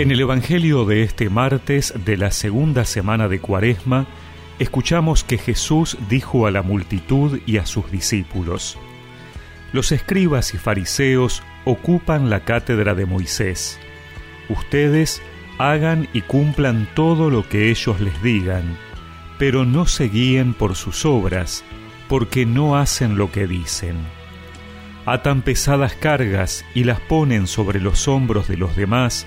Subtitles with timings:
[0.00, 4.06] En el Evangelio de este martes de la segunda semana de Cuaresma,
[4.58, 8.78] escuchamos que Jesús dijo a la multitud y a sus discípulos,
[9.74, 13.78] Los escribas y fariseos ocupan la cátedra de Moisés.
[14.48, 15.20] Ustedes
[15.58, 18.78] hagan y cumplan todo lo que ellos les digan,
[19.38, 21.62] pero no se guíen por sus obras,
[22.08, 23.96] porque no hacen lo que dicen.
[25.04, 29.26] Atan pesadas cargas y las ponen sobre los hombros de los demás,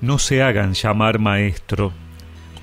[0.00, 1.92] no se hagan llamar maestro,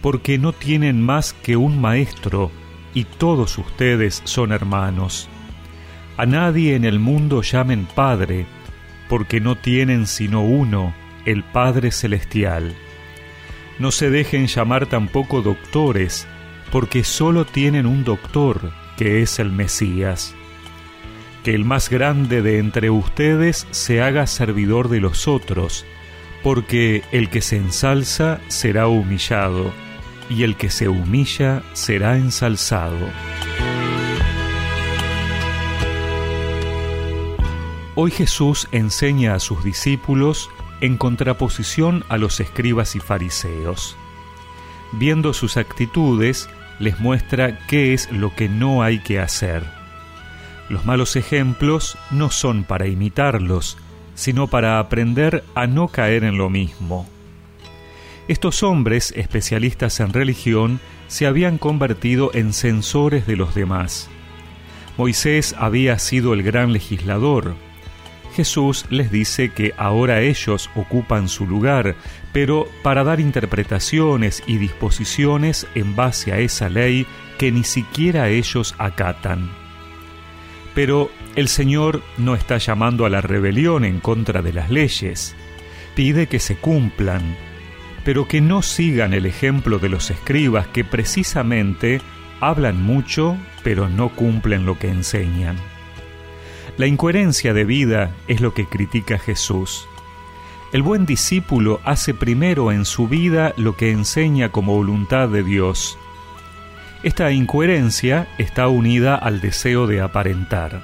[0.01, 2.51] porque no tienen más que un maestro,
[2.93, 5.29] y todos ustedes son hermanos.
[6.17, 8.45] A nadie en el mundo llamen Padre,
[9.09, 10.93] porque no tienen sino uno,
[11.25, 12.73] el Padre Celestial.
[13.79, 16.27] No se dejen llamar tampoco doctores,
[16.71, 20.33] porque solo tienen un doctor, que es el Mesías.
[21.43, 25.85] Que el más grande de entre ustedes se haga servidor de los otros,
[26.47, 29.73] porque el que se ensalza será humillado,
[30.29, 33.09] y el que se humilla será ensalzado.
[37.95, 43.97] Hoy Jesús enseña a sus discípulos en contraposición a los escribas y fariseos.
[44.93, 49.65] Viendo sus actitudes, les muestra qué es lo que no hay que hacer.
[50.69, 53.77] Los malos ejemplos no son para imitarlos,
[54.17, 57.07] sino para aprender a no caer en lo mismo.
[58.27, 64.09] Estos hombres, especialistas en religión, se habían convertido en censores de los demás.
[64.97, 67.55] Moisés había sido el gran legislador.
[68.35, 71.95] Jesús les dice que ahora ellos ocupan su lugar,
[72.33, 77.05] pero para dar interpretaciones y disposiciones en base a esa ley
[77.37, 79.66] que ni siquiera ellos acatan.
[80.77, 85.35] Pero el Señor no está llamando a la rebelión en contra de las leyes.
[85.95, 87.35] Pide que se cumplan,
[88.05, 91.99] pero que no sigan el ejemplo de los escribas que precisamente
[92.41, 95.55] hablan mucho, pero no cumplen lo que enseñan.
[96.77, 99.87] La incoherencia de vida es lo que critica Jesús.
[100.73, 105.97] El buen discípulo hace primero en su vida lo que enseña como voluntad de Dios,
[107.03, 110.81] esta incoherencia está unida al deseo de aparentar.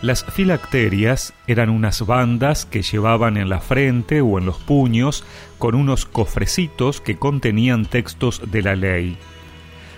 [0.00, 5.24] Las filacterias eran unas bandas que llevaban en la frente o en los puños
[5.58, 9.16] con unos cofrecitos que contenían textos de la ley.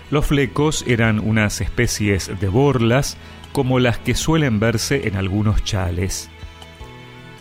[0.09, 3.17] Los flecos eran unas especies de borlas
[3.51, 6.29] como las que suelen verse en algunos chales.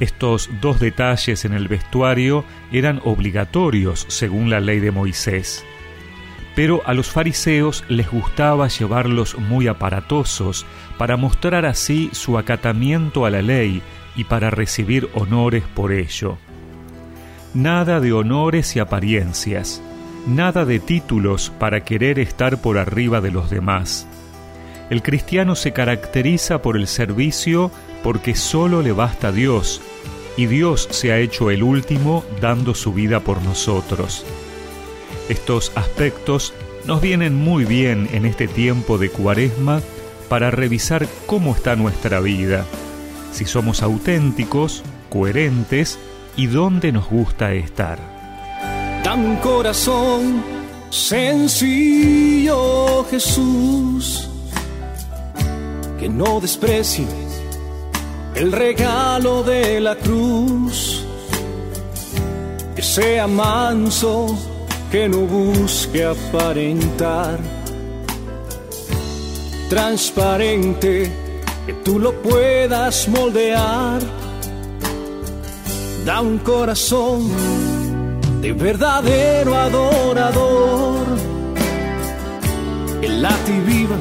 [0.01, 5.65] Estos dos detalles en el vestuario eran obligatorios según la ley de Moisés
[6.57, 10.65] pero a los fariseos les gustaba llevarlos muy aparatosos
[10.97, 13.83] para mostrar así su acatamiento a la ley
[14.17, 16.39] y para recibir honores por ello.
[17.53, 19.83] Nada de honores y apariencias,
[20.27, 24.09] nada de títulos para querer estar por arriba de los demás.
[24.89, 27.71] El cristiano se caracteriza por el servicio
[28.03, 29.83] porque solo le basta a Dios,
[30.39, 34.25] y Dios se ha hecho el último dando su vida por nosotros.
[35.29, 36.55] Estos aspectos
[36.87, 39.81] nos vienen muy bien en este tiempo de cuaresma
[40.29, 42.65] para revisar cómo está nuestra vida,
[43.33, 45.99] si somos auténticos, coherentes
[46.37, 47.99] y dónde nos gusta estar.
[49.03, 50.45] Dan corazón
[50.91, 52.55] sencillo
[53.11, 54.29] Jesús,
[55.99, 57.07] que no desprecie
[58.37, 61.05] el regalo de la cruz,
[62.77, 64.56] que sea manso
[64.91, 67.39] que no busque aparentar.
[69.69, 71.11] Transparente,
[71.67, 74.01] que tú lo puedas moldear.
[76.05, 77.29] Da un corazón
[78.41, 81.07] de verdadero adorador.
[83.03, 83.97] El late y viva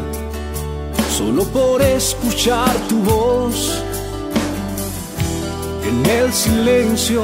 [1.10, 3.82] solo por escuchar tu voz.
[5.88, 7.24] En el silencio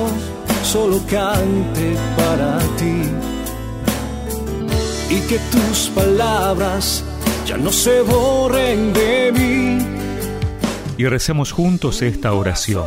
[0.63, 3.30] solo cante para ti
[5.11, 7.03] y que tus palabras
[7.45, 9.85] ya no se borren de mí.
[10.97, 12.85] Y recemos juntos esta oración.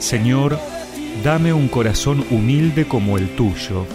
[0.00, 0.58] Señor,
[1.22, 3.86] dame un corazón humilde como el tuyo,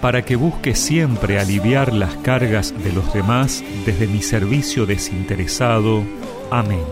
[0.00, 6.04] para que busque siempre aliviar las cargas de los demás desde mi servicio desinteresado.
[6.52, 6.84] Amén.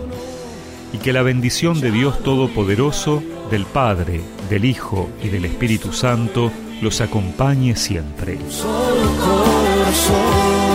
[0.91, 4.19] Y que la bendición de Dios Todopoderoso, del Padre,
[4.49, 6.51] del Hijo y del Espíritu Santo
[6.81, 8.37] los acompañe siempre.
[9.93, 10.66] Solo corazón.